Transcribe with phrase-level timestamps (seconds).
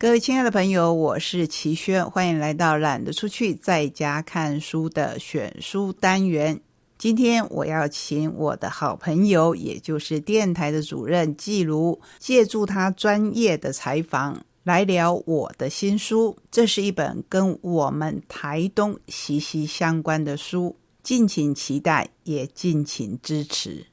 [0.00, 6.60] 各位亲爱的朋友，我是齐轩，欢迎来到懒得出去在家看书的选书单元。
[6.96, 16.36] 今天我要请我的好朋友，也就是电台的主任季如，借助他专业的采访来聊我的新书。
[16.48, 23.86] 这是一本跟我们台东息息相关的书，敬请期待，也敬请支持。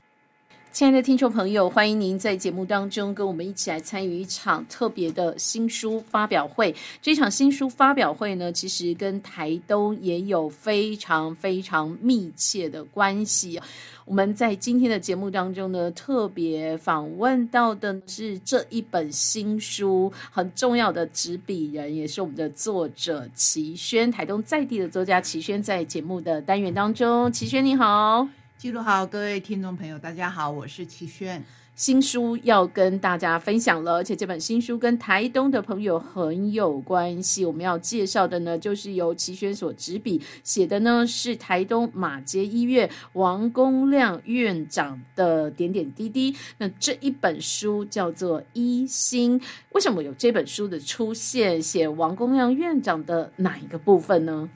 [0.75, 6.75] 亲爱的听众朋友，欢迎您在节目当中跟我们一起来参与一场特别的新书发表会。
[7.01, 13.57] 这场新书发表会呢，其实跟台东也有非常非常密切的关系。
[14.03, 28.27] 我们在今天的节目当中呢，特别访问到的是这一本新书很重要的执笔人，也是我们的作者齐轩，台东在地的作家齐轩，在节目的单元当中，齐轩你好。
[28.65, 31.39] 记录好，各位听众朋友，大家好，我是齐轩。
[31.75, 37.45] 新书要跟大家分享了，而且这本新书跟台东的朋友很有关系。
[37.45, 46.35] 我们要介绍的呢，就是由齐轩所执笔写的呢，是台东马街医院王公亮院长的点点滴滴。
[46.57, 49.39] 那这一本书叫做《医心》，
[49.73, 51.61] 为什么有这本书的出现？
[51.61, 54.50] 写王公亮院长的哪一个部分呢？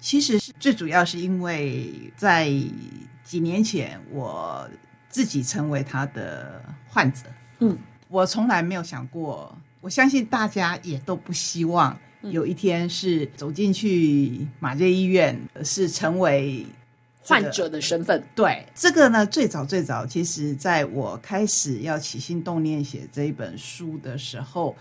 [0.00, 2.52] 其实是最主要是因为在。
[3.26, 4.66] 几年前，我
[5.08, 7.22] 自己成为他的患者。
[7.58, 7.76] 嗯，
[8.08, 16.64] 我从来没有想过，我相信大家也都不希望有一天是走进去马街医院，是成为
[17.20, 18.22] 患者的身份。
[18.36, 24.76] 对这个呢，最早最早，其实在我开始要起心动念写这一本书的时候。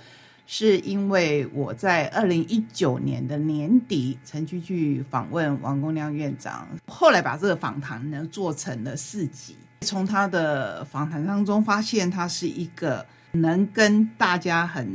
[0.48, 9.56] 是因为我在二零一九年的年底曾经去访问王公亮院长，后来把这个访谈呢做成了四集。
[9.82, 14.88] 从他的访谈当中发现，他是一个能跟大家很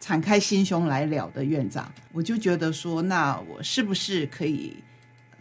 [0.00, 1.90] 敞开心胸来聊的院长。
[2.12, 4.76] 我就觉得说，那我是不是可以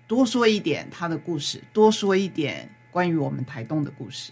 [0.05, 4.31] 多说一点他的故事，多说一点关于我们台东的故事？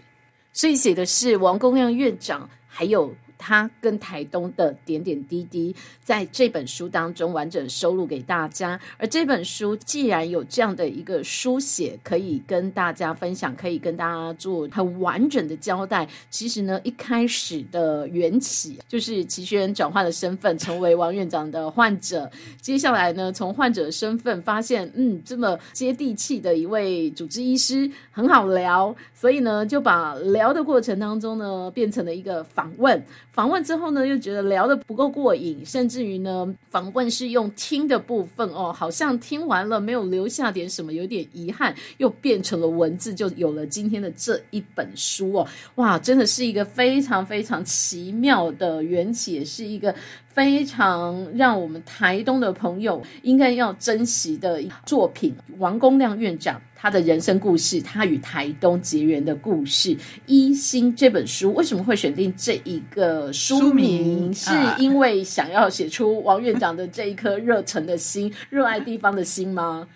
[0.54, 3.12] 所以写的是王公亮院长，还有。
[3.46, 8.80] 他跟台东的点点滴滴，在这本书当中完整收录给大家。
[8.98, 16.08] 而这本书既然有这样的一个书写，可以跟大家分享，可以跟大家做很完整的交代。
[16.30, 22.32] 其实呢，一开始的缘起就是齐轩转换了身份，成为王院长的患者。
[22.62, 33.04] 接下来呢，从患者的身份发现，嗯，这么接地气的一位主治医师很好聊，所以呢，就把聊的过程当中呢，变成了一个访问。
[33.34, 45.48] 访问之后呢，又觉得聊得不够过瘾，甚至于呢，访问是用听的部分哦，好像听完了没有留下点什么，有点遗憾，又变成了文字，就有了今天的这一本书哦。
[45.76, 49.94] 哇，真的是一个非常非常奇妙的缘起，也是一个。
[50.34, 59.96] 非常让我们台东的朋友应该要珍惜的作品，王公亮院长他的人生故事，他与台东结缘的故事，
[60.26, 64.34] 《一心》这本书为什么会选定这一个书名？
[64.34, 69.88] 是因为想要写出王院长的这一颗热忱的心，热爱地方的心吗？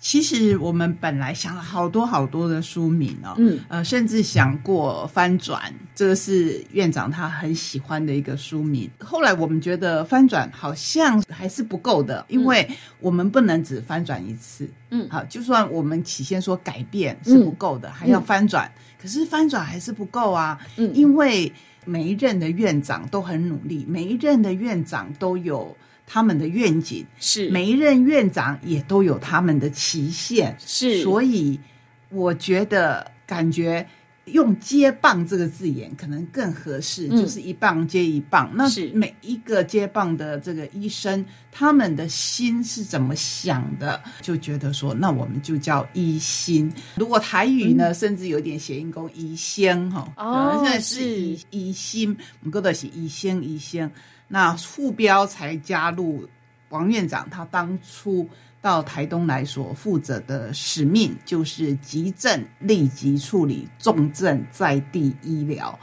[0.00, 5.60] 其实我们本来想了好多好多的书名哦，嗯，呃，甚至想过翻转，
[5.92, 8.88] 这个是院长他很喜欢的一个书名。
[9.00, 12.68] 后来我们觉得翻转好像还是不够的，因为
[13.00, 18.70] 我们不能只翻转一次，嗯，好，就算我们起先说改变是不够的，还要翻转，
[19.02, 21.52] 可是翻转还是不够啊，嗯，因为
[21.84, 25.76] 每一任的院长都很努力，每一任的院长都有。
[26.10, 31.60] 他们的愿景是每一任院长也都有他们的期限，是，所以
[32.08, 33.86] 我觉得感觉
[34.24, 38.50] 用接棒这个字眼可能更合适，就是一棒接一棒。
[38.54, 44.02] 那是每一个接棒的这个医生，他们的心是怎么想的？
[44.22, 46.72] 就觉得说，那我们就叫医心。
[46.96, 53.90] 如果台语呢，甚至有点谐音工医仙哈，哦，现在是医心，我们都是医仙医仙。
[54.28, 56.28] 那副标才加入
[56.68, 58.28] 王院长，他当初
[58.60, 65.78] 到台东来所负责的使命就是急症立即处理重症在地医疗，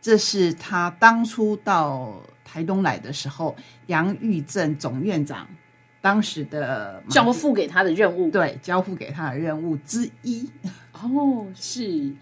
[0.00, 3.54] 这是他当初到台东来的时候，
[3.86, 5.46] 杨玉正总院长
[6.00, 10.50] 当时的交付给他的任务，对，交付给他的任务之一。
[10.92, 12.12] 哦，是。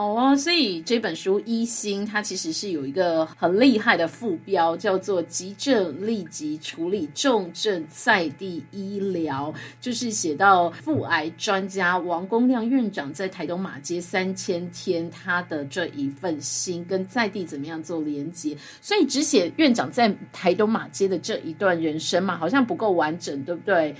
[0.00, 18.56] 哦，所以这本书《一心》它其实是有一个很厉害的副标，叫做“急症立即处理，重症在地医疗”，就是写到腹癌专家王公亮院长在台东马街三千天他的这一份心，跟在地怎么样做连接。
[18.80, 23.94] 所以只写院长在台东马街的这一段人生嘛，好像不够完整，对不对？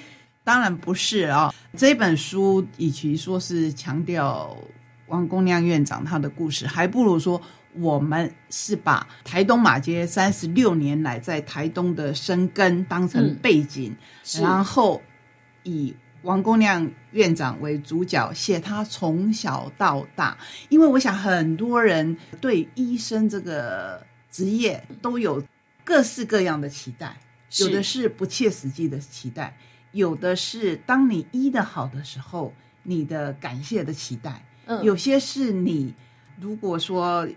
[0.45, 4.57] 当然不是啊，这本书与其说是强调。
[5.11, 7.41] 王公亮院长他的故事，还不如说
[7.75, 13.95] 我们是把台东马街三十六年来在台东的生根当成背景，
[14.41, 15.03] 然后
[15.65, 20.37] 以王公亮院长为主角写他从小到大。
[20.69, 25.43] 因为我想很多人对医生这个职业都有
[25.85, 27.17] 各式各样的期待，
[27.59, 29.57] 有的是不切实际的期待，
[29.93, 32.53] 有的是当你医的好的时候，
[32.85, 34.45] 你的感谢的期待。
[34.83, 35.93] 有些是你
[36.41, 37.29] 如果说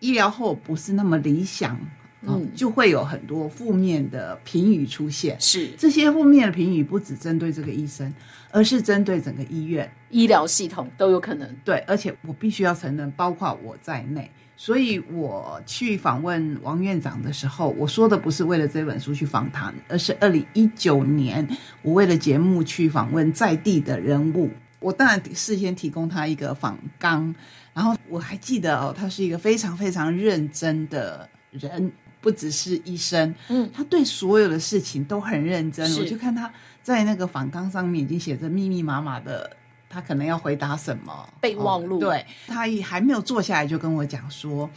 [0.00, 1.78] 医疗后不是那么理想，
[2.22, 5.40] 嗯，就会有很多负面的评语出现。
[5.40, 8.12] 是这些负面的评语不只针对这个医生，
[8.50, 11.48] 而是针对整个医院、医疗系统都有可能。
[11.64, 14.30] 对，而且我必须要承认，包括我在内。
[14.54, 21.44] 所以我去访问王院长的时候，我说的不是为了这本书去访谈，而是二零一九年
[21.82, 24.48] 我为了节目去访问在地的人物。
[24.82, 27.34] 我当然事先提供他一个访纲，
[27.72, 31.90] 然后我还记得哦，他是一个非常非常认真的人，
[32.20, 35.90] 不只是医生，嗯，他对所有的事情都很认真。
[35.96, 36.52] 我就看他
[36.82, 39.50] 在那个访纲上面已经写着密密麻麻的，
[39.88, 41.98] 他可能要回答什么备忘录。
[41.98, 44.68] 对他也还没有坐下来就跟我讲说：“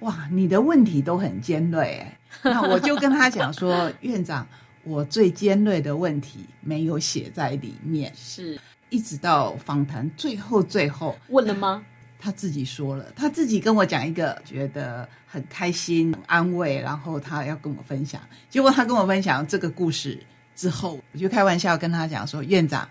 [0.00, 4.46] 哇，你的问题都很尖锐。”哎，那我就跟他讲说：“院长，
[4.84, 8.58] 我最尖锐的问题没有写在里面。”是。
[8.90, 11.84] 一直到访谈最后最后问了吗？
[12.20, 18.20] 他自己说了，他自己跟我讲一个觉得很开心、很安慰，然后他要跟我分享。
[18.50, 20.18] 结果他跟我分享这个故事
[20.56, 22.88] 之后，我就开玩笑跟他讲说：“院长，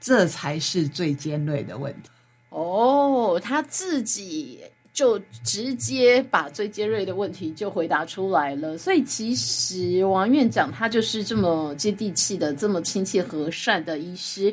[0.00, 2.10] 这才是最尖锐的问题。”
[2.50, 4.60] 哦，他自己
[4.92, 8.76] 就直接把最尖锐的问题就回答出来了。
[8.76, 14.52] 所以其实王院长他就是这么接地气的、这么亲切和善的医师。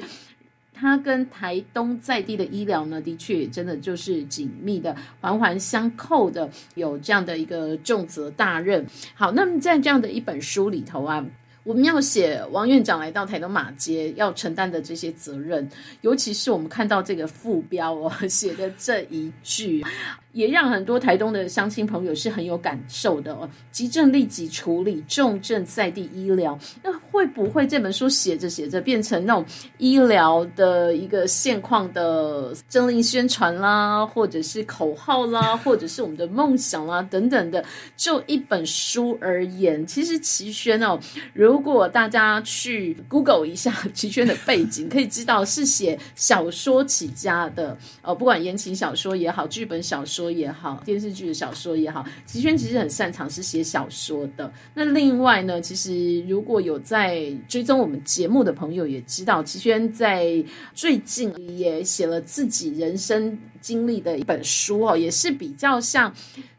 [0.81, 8.83] 他跟台东在地的医疗呢，的确真的就是紧密的、环环相扣的，有这样的一个重责大任。
[9.13, 11.24] 好，那么在这样的一本书里头啊。
[11.63, 15.69] 我们要写王院长来到台东马街要承担的这些责任，
[16.01, 19.86] 尤其是我们看到这个副标哦 写的这一句，
[20.33, 23.48] 也让很多台东的乡亲朋友是很有感受的哦。
[23.72, 29.45] 急症立即处理，重症在地医疗，那会不会这本书写着写着变成那种
[29.78, 37.63] 医疗的一个现况的政令宣传啦，或者是口号啦， 或者是我们的梦想啦等等的？
[37.95, 41.00] 就一本书而言，其实齐轩哦，
[41.34, 47.77] 如如果大家去 Google 一下 齐轩的背景，可以知道是写小说起家的。
[48.01, 54.52] 呃，不管言情小说也好，剧本小说说也好，电视剧的小说也好，齐轩其实很擅长是写小说的。
[54.76, 60.44] 那另外呢，其实如果有在追踪我们节目的朋友也知道，齐轩在
[60.76, 66.14] 最近也写了自己人生经历的一本书哦，也是比较像。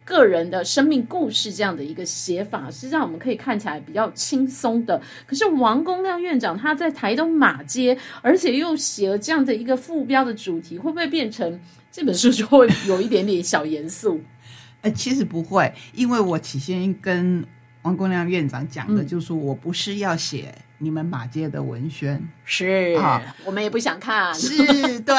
[0.05, 5.01] 个人的生命故事这样的一个写法，是让我们可以看起来比较轻松的。
[5.25, 11.59] 可是王公亮院长他在台东马街，而且又写了这样的一个副标的主题，会不会变成
[11.93, 14.21] 这本书就会有一点点小严肃？
[14.83, 17.47] 呃，其实不会，因为我起先跟
[17.83, 20.53] 王公亮院长讲的，就是说我不是要写。
[20.79, 25.15] 你们马街的文宣是啊，我们也不想看，是对。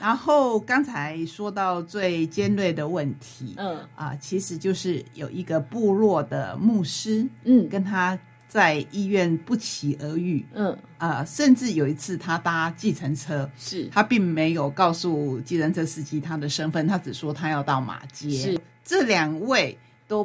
[0.00, 8.18] 然后刚才说到最尖锐的问题，嗯啊，其实就是有一个部落的牧师，嗯，跟他
[8.54, 18.30] 在医院不期而遇，嗯啊，甚至有一次他搭计程车，是他并没有告诉计程车司机他的身份，他只说他要到马街。
[18.30, 20.24] 是这两位都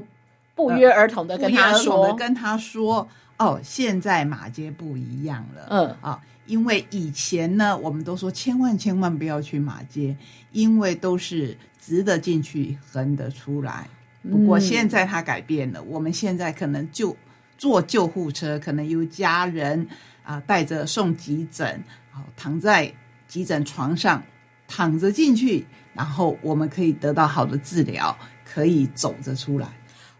[0.53, 3.09] 不约而同的跟他说，跟他说。
[3.39, 5.67] 哦，现在马街不一样了。
[5.69, 10.15] 嗯啊，因为以前呢，我们都说千万千万不要去马街，
[10.51, 13.87] 因为都是直的进去，横的出来。
[14.29, 17.15] 不过现在他改变了，我们现在可能就
[17.59, 19.87] 坐救护车，可能由家人
[20.23, 22.91] 啊带着送急诊，好躺在
[23.27, 24.23] 急诊床上
[24.67, 29.67] 躺着进去，然后我们可以得到好的治疗，可以走着出来。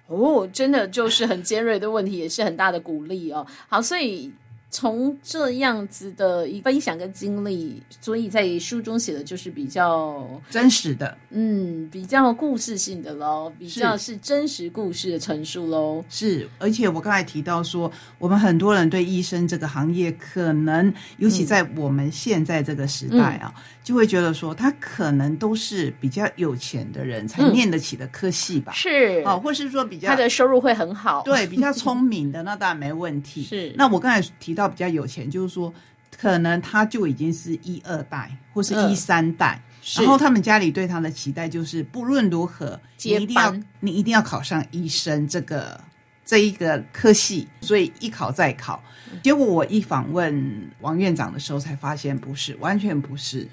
[0.08, 3.48] 哦，真的就是很尖锐的问题，也是很大的鼓励哦。
[3.68, 4.32] 好，所以
[4.72, 16.06] 从这样子的一分享跟经历，所以在书中写的就是比较真实的，嗯，比较故事性的喽，比较是真实故事的陈述喽。
[16.08, 23.52] 是，而且我刚才提到说，我们很多人对医生这个行业，可能尤其在我们现在这个时代啊，
[23.84, 28.72] 就会觉得说，他可能都是比较有钱的人才念得起的科系吧？
[28.74, 33.42] 是，哦，或是说比较他的收入会很好，对，比较聪明的，那当然没问题。
[33.50, 34.59] 是，那我刚才提。
[34.59, 35.74] 到比较有钱，就是说，
[36.18, 39.62] 可能他就已经是一二代或是一三代，
[39.96, 45.80] 然后他们家里对他的期待就是，不论如何，你一定要你一定要考上医生这个
[46.26, 48.84] 这一个科系，所以一考再考。
[49.24, 53.48] 结果我一访问王院长的时候，才发现不是，完全不是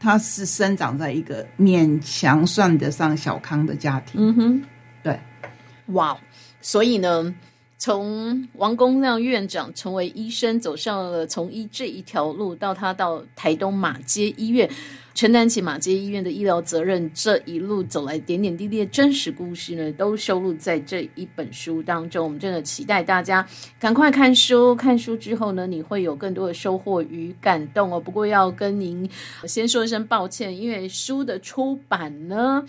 [0.00, 4.20] 他是生长在一个勉强算得上小康的家庭。
[4.20, 4.62] 嗯哼，
[5.02, 5.20] 对，
[5.86, 6.16] 哇，
[6.60, 7.34] 所以呢。
[7.78, 14.68] 从王公亮院长成为医生，走上了从医这一条路，到他到台东马街医院。
[15.18, 22.22] 承担起马街医院的医疗责任，这一路走来点点滴滴的真实故事呢，都收录在这一本书当中。
[22.22, 23.44] 我们真的期待大家
[23.80, 27.98] 赶快看书，看书之后呢，你会有更多的收获与感动哦。
[27.98, 29.10] 不过要跟您
[29.44, 32.64] 先说一声抱歉，因为书的出版呢，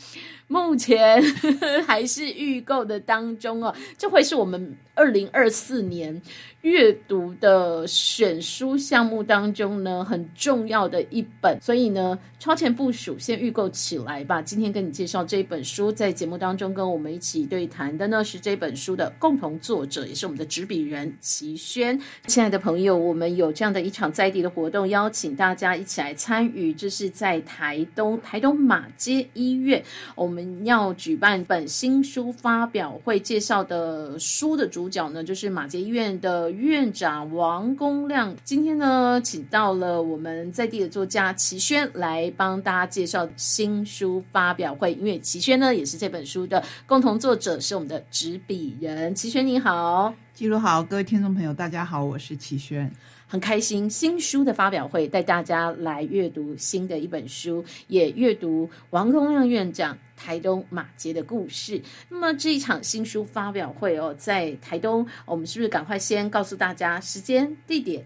[0.47, 1.21] 目前
[1.85, 3.75] 还是预购的当中哦。
[3.95, 6.19] 这会是我们二零二四年。
[6.61, 14.41] 阅读的选书项目当中呢，很重要的一本，所以呢，超前部署，先预购起来吧。
[14.41, 21.97] 今天跟你介绍这本书，在节目当中跟我们一起对谈的呢，是这本书的共同作者，也是我们的执笔人齐轩。
[22.27, 26.73] 亲爱的朋友，我们有这样的一场在地的活动，邀请大家一起来参与。
[26.73, 29.81] 这是在台东台东马街医院，
[30.13, 36.48] 我们要举办本新书发表会，介绍的书的主角呢，就是马街医院的。
[36.51, 44.93] 院长王公亮今天呢，请到了我们在地的作家齐轩来帮大家介绍新书发表会。
[44.93, 49.13] 因为齐轩呢，也是这本书的共同作者，是我们的执笔人。
[49.13, 52.91] 齐轩你好，记录好，各位听众朋友，大家好，我是齐轩。
[53.31, 61.79] 很开心，新书的发表会带大家来阅读新的一本书，也阅读王公亮院长台东马街的故事。
[62.09, 68.03] 那么这一场新书发表会哦，在台东，我们是不是赶快先告诉大家时间、地点？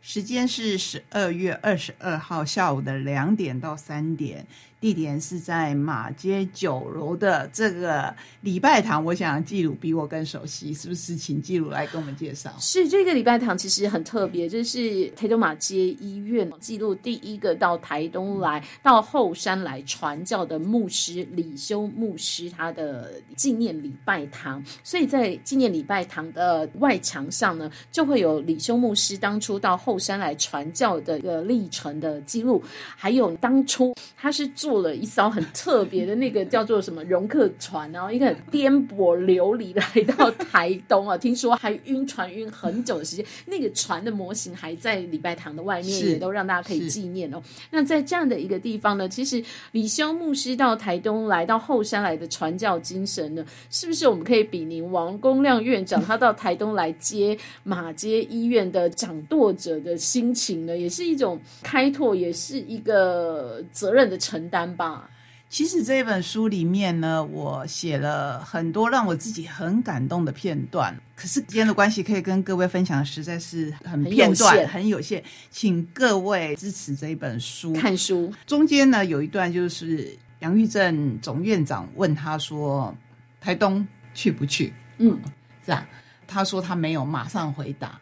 [0.00, 4.46] 时间是十二月二十二号下午的两点到三点。
[4.84, 11.16] 地点是在马街九楼的这个礼拜堂，我想记录比我更熟悉，是不是？
[11.16, 12.52] 请记录来跟我们介绍。
[12.60, 32.62] 是这个礼拜堂其实很特别，就是台东马街医院记录第一个到台东来到后山来传教的牧师李修牧师他的纪念礼拜堂，所以在纪念礼拜堂的外墙上呢，就会有李修牧师当初到后山来传教的一个历程的记录，
[32.94, 34.73] 还有当初他是做。
[34.74, 43.24] 坐了一艘很特别的那个叫做什么容客船，然后一个很颠簸流离来到台东啊，听说还晕船晕很久的时间。
[43.46, 47.40] 那个船的模型还在礼拜堂的外面，也都让大家可以纪念哦。
[47.70, 49.40] 那在这样的一个地方呢，其实
[49.70, 53.86] 李修牧师到台东来到后山来的传教精神呢，是。
[53.86, 54.08] 不是。
[54.08, 60.76] 我们可以比您王公亮院长他到台东来接马街医院的掌舵者的心情呢？
[60.76, 61.04] 也是。
[61.04, 62.58] 一种开拓，也是。
[62.66, 64.63] 一个责任的承担。
[64.76, 65.10] 吧，
[65.48, 70.96] 其实这本书里面呢，我写了很多让我自己很感动的片段。
[71.14, 77.72] 可是今天的关系，可以跟各位分享的实在是很片段，很有限，请各位支持这一本书。
[77.72, 82.92] 看书中间呢，有一段就是杨玉正总院长问他说
[83.40, 85.20] ：“台东去不去？”嗯，
[85.64, 85.86] 是啊，
[86.26, 88.00] 他说他没有马上回答。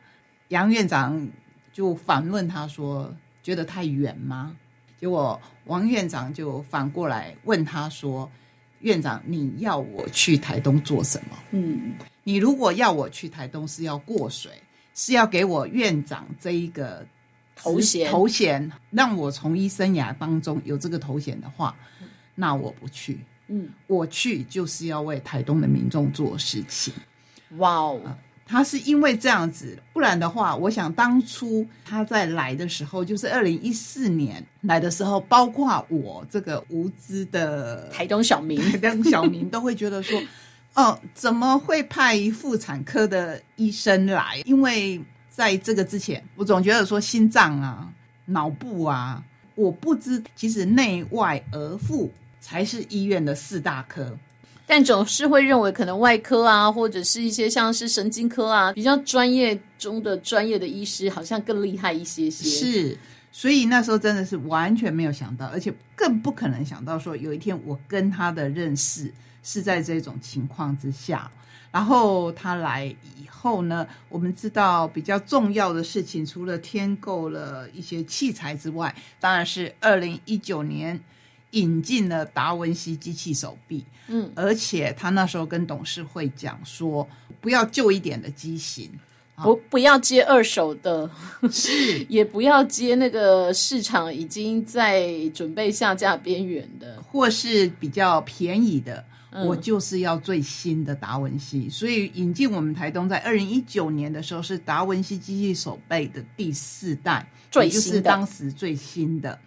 [0.49, 1.29] 杨院长
[1.73, 4.57] 就反问他说：“觉得太远吗？”
[5.03, 8.31] 结果王院长就反过来问他说
[8.79, 11.37] ：“院长，你要我去台东做什么？
[11.51, 14.53] 嗯，你如果要我去台东是要过水，
[14.95, 17.05] 是要给我院长这一个
[17.57, 21.75] 头衔头衔，让我从医生涯当中有这个头衔的话，
[22.37, 23.19] 那我不去。
[23.49, 26.95] 嗯，我去就是要为台东的民众做事情。
[27.57, 28.01] 哇哦！”
[28.45, 40.21] 他是因为这样子，不然的话，我想当初他在来的时候，就是二零一四年来的时候，包括我这个无知的台东小民，台东小民都会觉得说，
[40.75, 44.43] 哦，怎么会派妇产科的医生来？
[44.45, 47.89] 因为在这个之前，我总觉得说心脏啊、
[48.27, 49.23] 脑部啊，
[49.55, 54.15] 我不知其实内外儿妇才是医院的四大科。
[54.75, 62.49] 但总是会认为可能外科啊，或者是一些像是神经科啊，比较专业中的专业的医师，好像更厉害一些些。
[62.49, 62.99] 是，
[63.31, 69.13] 所以那时候真的是完全没有想到，而且更不可能想到说有一天我跟他的认识
[69.43, 71.31] 是在这种情况之下。
[71.71, 80.99] 然后他来以后呢，我们知道比较重要的事情，除了添购了一些器材之外，当然是二零一九年
[81.53, 83.85] 引进了达文西机器手臂。
[84.09, 87.09] 嗯，而且他那时候跟董事会讲说，
[87.41, 88.91] 不要旧一点的机型，
[89.37, 91.09] 不不要接二手的，
[91.51, 92.05] 是。
[92.11, 99.03] 也不要接那个市场已经在准备下架边缘的，或是比较便宜的。
[99.47, 109.39] 我就是要最新的达文西，所以引进我们台东在二零一九年的时候是达文西机器手背的第四代，也就是当时最新的。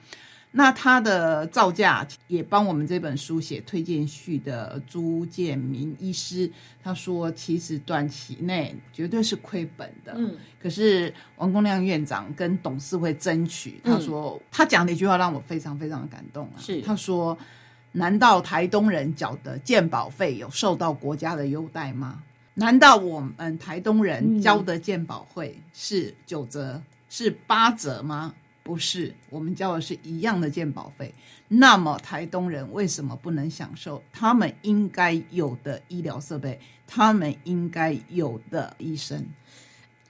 [0.58, 6.50] 那他的造价也帮我们这本书写推荐序的朱建明医师
[6.82, 10.14] 他说，其实短期内绝对是亏本的。
[10.16, 17.38] 嗯，可是王公亮院长跟董事会争取，他说他讲的一句话让我非常非常的感动啊，是他说。
[17.98, 22.22] 难道台东人缴的健保费有受到国家的优待吗？
[22.56, 28.34] 难道我们台东人交的健保费是九折、是八折吗？
[28.66, 31.14] 不是，我们交的是一样的健保费。
[31.48, 39.24] 那么台东人为什么不能享受他们应该有的医疗设备、他们应该有的医生？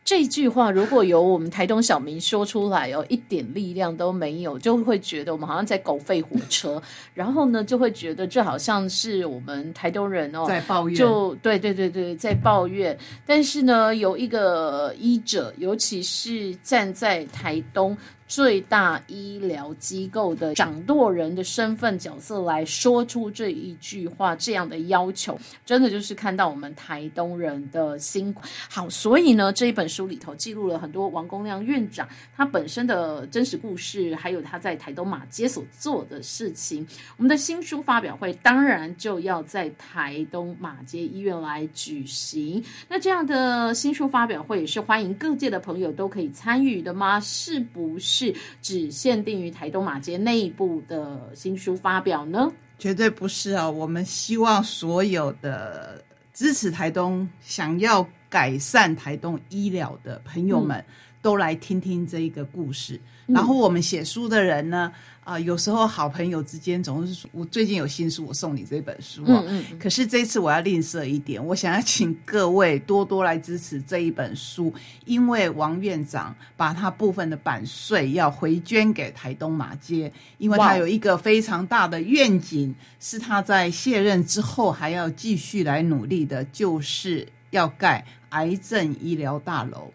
[0.05, 6.81] 这句话如果由我们台东小民说出来哦，一点力量都没有，就会觉得我们好像在狗吠火车，
[7.13, 12.97] 然后呢，就会觉得这好像是我们台东人哦在抱怨，就对对对对，在抱怨。
[13.25, 17.97] 但是呢，有一个医者，尤其是站在台东。
[18.27, 28.41] 最大医疗机构的掌舵人的身份角色来说出这一句话，这样的要求，真的就是看到我们台东人的辛苦。
[28.67, 36.85] 好，所以呢，这一本书里头记录了很多王公亮院长他本身的真实故事，还有他在台东马街所做的事情。
[37.17, 42.63] 我们的新书发表会当然就要在台东马街医院来举行。
[42.89, 47.19] 那这样的新书发表会也是欢迎各界的朋友都可以参与的吗？
[47.19, 48.14] 是不是？
[48.15, 52.49] 是只限定于台东马街内部的新书发表呢？
[52.79, 53.69] 绝对不是啊！
[53.69, 56.01] 我们希望所有的
[56.33, 60.83] 支持台东、想要改善台东医疗的朋友们，
[61.25, 63.01] 都来听听这一个故事。
[63.25, 64.91] 然后我们写书的人呢？
[65.23, 69.43] 啊，有时候好朋友之间总是说，我最近有新书，我送你这本书哦。
[69.47, 69.79] 嗯嗯。
[69.79, 74.71] 可是这次我要吝啬一点，我想要请各位多多来支持这一本书，
[75.05, 89.91] 因为王院长把他部分的版税要回捐给台东马街，因为他有一个非常大的愿景，是他在卸任之后还要继续来努力的，就是要盖癌症医疗大楼。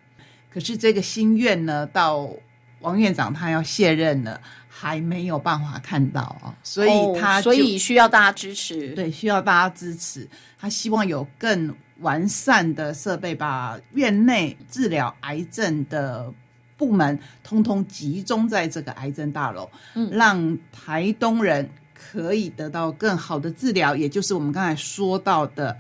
[0.51, 2.29] 可是这个心愿呢，到
[2.81, 4.41] 王院长他要卸任了。
[4.73, 10.27] 还没有办法看到啊，所以他所以需要大家支持，对，需要大家支持。
[10.59, 16.33] 他希望有更完善的设备，把院内治疗癌症的
[16.79, 25.77] 部门通通集中在这个癌症大楼，嗯，让台东人可以得到更好的治疗，也就是我们刚才说到的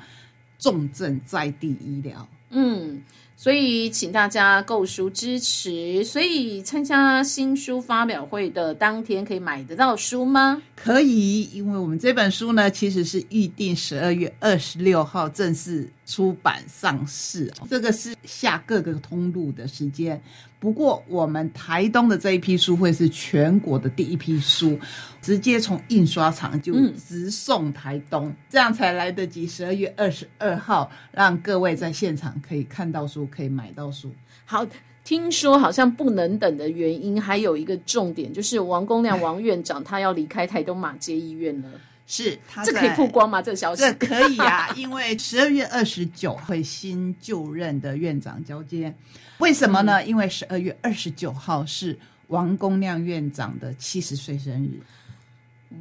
[0.58, 3.02] 重症在地医疗，嗯。
[3.42, 6.04] 所以，请大家购书支持。
[6.04, 10.60] 所以，参加新书发表会的当天可以买得到书吗？
[10.76, 20.20] 可以，因为我们这本书呢，其实是预定十二月二十六号正式出版上市，这个是下各个通路的时间。
[20.58, 24.76] 不过，我们台东的这一批书会是全国的第一批书，
[25.22, 34.10] 直接从印刷厂就直送台东，这样才来得及十二月二十二号让各位在现场可以看到书，可以买到书。
[34.44, 34.66] 好，
[35.04, 41.68] 听说好像不能等的原因还有一个重点，就是王公亮王院长他要离开台东马街医院了。
[42.12, 43.40] 是，这可以曝光吗？
[43.40, 43.82] 这个消息？
[43.82, 48.92] 这可以啊，因为十二月二十九会新就任的院长交接。
[49.38, 50.04] 为什么呢？
[50.04, 51.96] 因为十二月二十九号是
[52.26, 54.80] 王公亮院长的七十岁生日。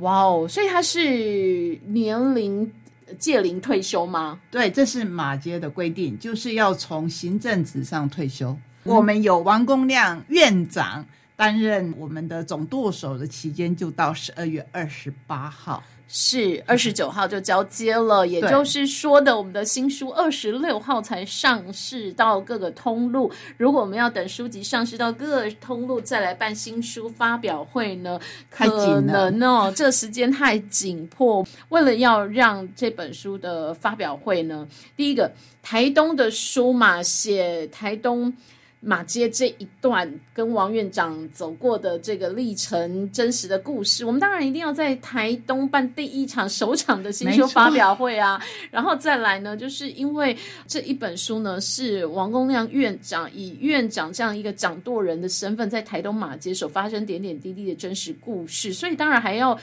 [0.01, 0.47] 哇哦！
[0.47, 2.71] 所以他是年龄
[3.17, 4.39] 届龄退休吗？
[4.51, 8.55] 对，这是马街的规定，就是要从行政职上退休。
[8.83, 11.03] 我们有王公亮院长
[11.35, 15.81] 担任我们的总舵手的期间，就到十二月二十八号。
[16.11, 23.31] 是二十九号就交接了，也就是说的，我们的新书二十六号才上市到各个通路。
[23.57, 28.19] 如果我们要等书籍上市到各个通路再来办新书发表会呢，
[28.49, 28.65] 可
[29.01, 31.45] 能哦，这时间太紧迫。
[31.69, 34.67] 为了要让这本书的发表会呢，
[34.97, 38.35] 第一个台东的书嘛，写台东。
[38.81, 48.41] 马街这一段跟王院长走过的这个历程，真实的故事，我们当然一定要在台东办第一场首场的新书发表会啊！
[48.71, 59.59] 然后再来呢，就是因为这一本书呢，是王公亮院长以院长这样一个掌舵人的身份，在台东马街所发生点点滴滴的真实故事，所以当然还要。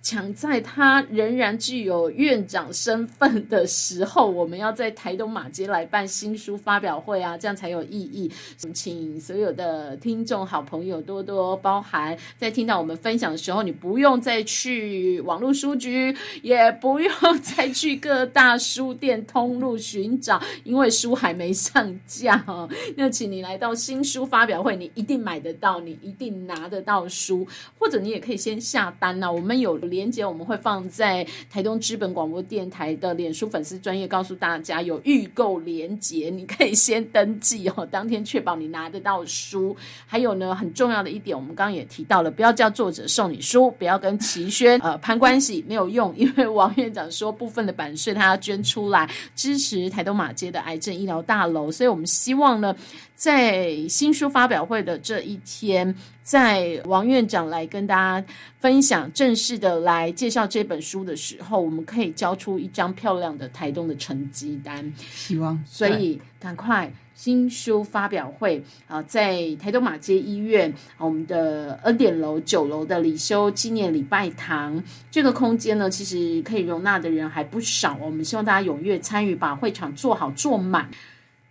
[0.00, 8.30] 抢在他仍然具有院长身份的时候，我们要在台东马街来办新书发表会啊，这样才有意义。
[8.72, 22.42] 请所有的听众好朋友多多包涵，在听到我们分享的时候，你不用再去网络书局，也不用再去各大书店通路寻找，因为书还没上架。
[22.96, 27.46] 那请你来到新书发表会，你一定买得到，你一定拿得到书，
[27.78, 29.30] 或者你也可以先下单呢。
[29.30, 29.76] 我们有。
[29.88, 39.76] 连接我们会放在台东资本广播电台的脸书粉丝专业，告诉大家有预购连接，你可以先登记哦，当天确保你拿得到书。
[40.06, 52.74] 还有呢，很重要的一点，我们刚刚也提到了，不要叫作者送你书，不要跟齐轩呃攀关系，没有用，因为王院长说部分的版税他要捐出来支持台东马街的癌症医疗大楼，所以我们希望呢。
[53.18, 58.24] 在新书发表会的这一天，在王院长来跟大家
[58.60, 64.92] 分享正式的来介绍这本书的时候，我们可以交出一张漂亮的台东的成绩单。
[65.10, 77.96] 希望，所以赶快新书发表会啊，在台东马街医院我们的恩典楼九楼的李修纪念礼拜堂这个空间呢，其实可以容纳的人还不少。
[78.00, 80.88] 我们希望大家踊跃参与，把会场做好做满。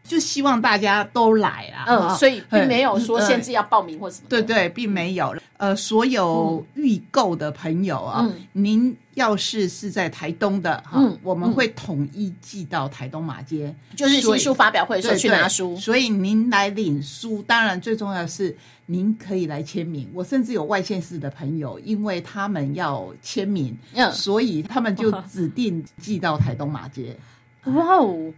[0.08, 1.84] 就希望大家都来啊！
[1.86, 4.28] 嗯，所以并没有说限制要报名或什么。
[4.30, 5.36] 对对，并没有。
[5.58, 15.76] 呃，所有预购的朋友啊，您要是是在台东的哈，我们会统一寄到台东马街，就是新书发表会时候去拿书。
[15.76, 20.08] 所以您来领书，当然最重要的是您可以来签名。
[20.14, 23.76] 我甚至有外县市的朋友，因为他们要签名，
[24.14, 27.18] 所以他们就指定寄到台东马街。
[27.64, 28.32] 哇哦！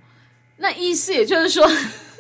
[0.60, 1.68] 那意思也就是说，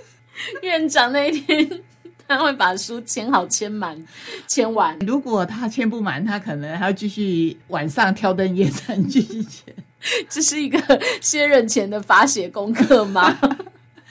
[0.63, 1.81] 院长那一天
[2.27, 4.01] 他会把书签好、签满、
[4.47, 4.97] 签完。
[4.99, 9.73] 如果他签不满，他可能还要继续晚上挑灯夜战继续签。
[10.29, 10.79] 这是一个
[11.19, 13.37] 卸任前的罚写功课吗？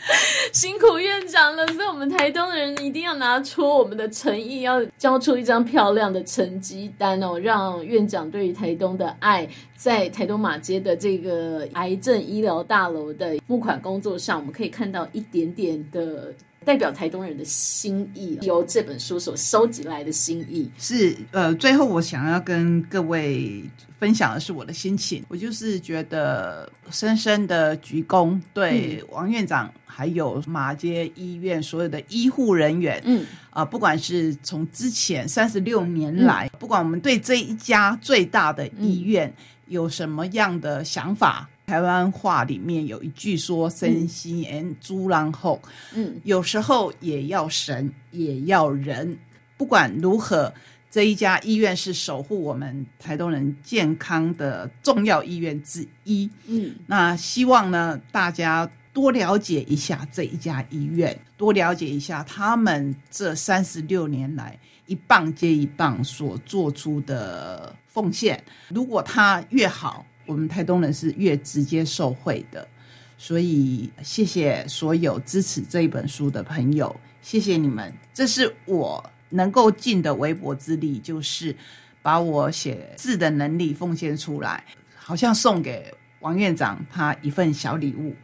[0.53, 16.33] 辛苦院长了，所以我们台东的人一定要拿出我们的诚意，要交出一张漂亮的成绩单哦，让院长对于台东的爱，在台东马街的这个癌症医疗大楼的募款工作上，我们可以看到一点点的。
[16.69, 20.71] 代表台东人的心意，由这本书所收集来的心意。
[20.77, 23.65] 是呃，最后我想要跟各位
[23.99, 33.25] 分享的是我的心情，我就是觉得深深的鞠躬，对王院长还有马街医院所有的医护人员，嗯。
[33.49, 39.33] 啊，不管是从之前三十六年来，不管我们对这一家最大的医院
[39.69, 41.49] 有什么样的想法。
[41.69, 45.61] 台湾话里面有一句说：“身心恩，猪然后，
[45.95, 49.19] 嗯，有时候也要神，也要人。
[49.59, 50.51] 不管如何，
[50.91, 56.31] 这一家医院是守护我们台东人健康的重要医院之一。
[56.47, 68.43] 嗯，那希望呢，大家多了解一下这一家医院，多了解一下他们这三十六年来一棒接一棒所做出的奉献。
[68.71, 72.69] 如果他越好。”我们台东人是越直接受惠的，
[73.17, 77.91] 所以谢谢所有支持这一本书的朋友，谢谢你们。
[78.13, 81.57] 这是我能够尽的微薄之力，就是
[82.03, 84.63] 把我写字的能力奉献出来，
[84.95, 88.15] 好像送给王院长他一份小礼物。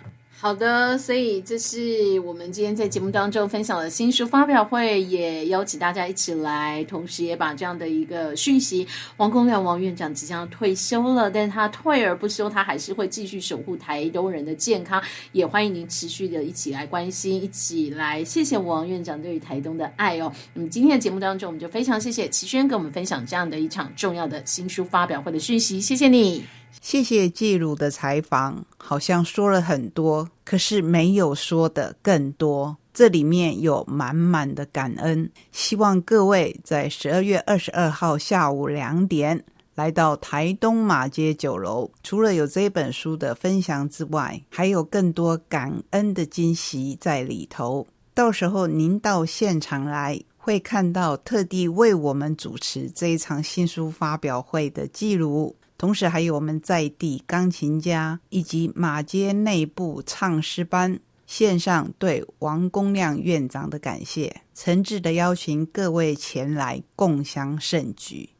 [0.44, 15.02] 好的，所以这是我们今天在节目当中分享的新书发表会，也邀请大家一起来，同时也把这样的一个讯息：王公亮王院长即将退休了，但他退而不休，他还是会继续守护台东人的健康。
[15.32, 20.30] 也欢迎您持续的一起来关心，一起来谢谢王院长对于台东的爱哦。
[20.52, 26.44] 那么今天的节目当中，我们就非常谢谢齐轩跟我们分享这样的一场重要的新书发表会的讯息，谢谢你。
[26.80, 32.76] 谢谢记录的采访，好像说了很多，可是没有说的更多。
[32.92, 47.86] 这里面有满满的感恩，希望各位在十二月二十二号下午两点来到台东马街酒楼，除了有这本书的分享之外，还有更多感恩的惊喜在里头。
[48.14, 68.33] 到时候您到现场来，会看到特地为我们主持这一场新书发表会的记录，同时还有我们在地钢琴家以及马街内部唱诗班献上对王公亮院长的感谢，诚挚的邀请各位前来共襄盛举。